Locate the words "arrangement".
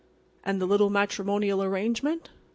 1.61-2.31